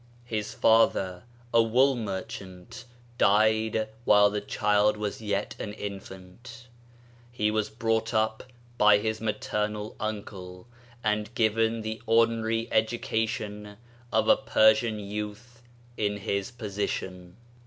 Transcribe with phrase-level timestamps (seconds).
[0.25, 2.85] His Father a wool merchant
[3.19, 6.69] died while the child was yet an infant;
[7.31, 8.41] he was brought up
[8.79, 10.65] by his maternal uncle,
[11.03, 13.77] and given the ordinary edu cation
[14.11, 15.61] of a Persian youth
[15.97, 17.37] in his position.